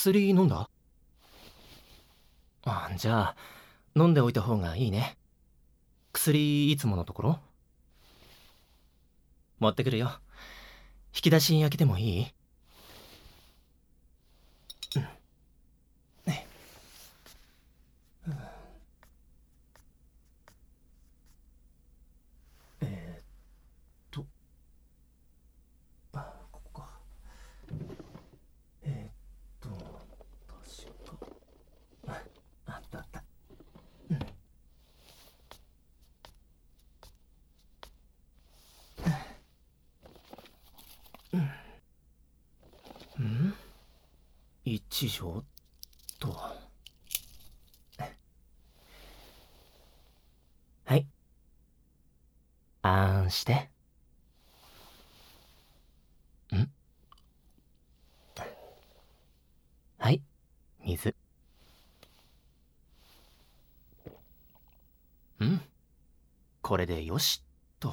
[0.00, 0.70] 薬飲んだ？
[2.64, 3.36] あじゃあ
[3.94, 5.18] 飲んでおいた方がいいね。
[6.14, 7.38] 薬いつものところ？
[9.58, 10.10] 持ってくるよ。
[11.14, 12.26] 引き出し開けてもいい
[22.80, 23.22] えーっ
[24.10, 24.24] と
[26.14, 26.88] あここか
[28.84, 29.10] えーっ
[29.60, 29.68] と
[30.48, 31.26] 確か
[32.06, 32.22] あ
[32.66, 33.22] あったあった
[43.18, 43.54] うん
[44.72, 45.42] 一条
[46.20, 46.54] とは？
[50.94, 51.04] い。
[52.82, 53.68] あんして。
[56.52, 56.70] ん？
[59.98, 60.22] はい。
[60.84, 61.16] 水。
[65.40, 65.60] うん？
[66.62, 67.42] これでよし
[67.80, 67.92] と。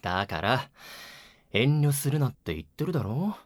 [0.00, 0.70] だから
[1.52, 3.36] 遠慮するなって言ってるだろ？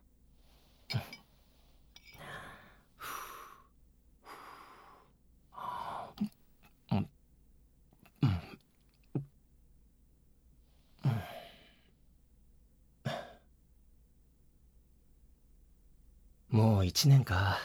[16.50, 17.58] もう一年か。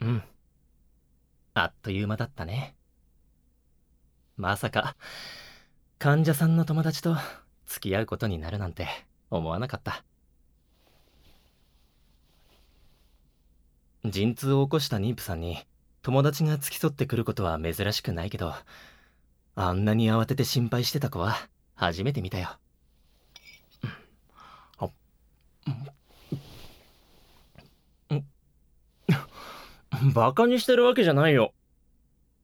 [0.00, 0.22] うん。
[1.52, 2.74] あっという間だったね。
[4.38, 4.96] まさか。
[5.98, 7.16] 患者さんの友達と
[7.66, 8.86] 付き合うことになるなんて
[9.30, 10.04] 思わなかった。
[14.04, 15.58] 陣痛を起こした妊婦さんに
[16.02, 18.54] 友達が付き添ってくることは珍しくないけど
[19.56, 21.36] あんなに慌てて心配してた子は
[21.74, 22.50] 初めて見たよ。
[30.14, 31.52] バカにしてるわけじゃないよ。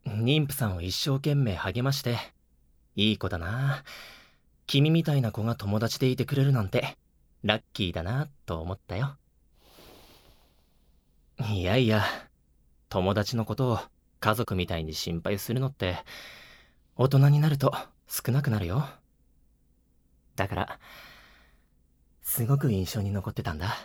[0.07, 2.19] 妊婦さんを一生懸命励まして
[2.97, 3.85] いい子だな。
[4.67, 6.97] 君みたいな子が友達でいてくれるなんて
[7.43, 9.17] ラッキーだなと思ったよ。
[11.51, 12.05] いやいや
[12.89, 13.79] 友達のことを
[14.21, 15.99] 家族みたいに心配するのって
[16.97, 17.75] 大人になると
[18.09, 18.87] 少なくなるよ。
[20.37, 20.79] だから
[22.23, 23.77] すごく印象に残ってたんだ。